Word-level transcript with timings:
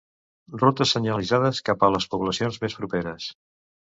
Rutes 0.61 0.93
senyalitzades 0.95 1.61
cap 1.69 1.85
a 1.85 1.91
les 1.97 2.09
poblacions 2.15 2.59
més 2.65 2.79
properes. 2.81 3.29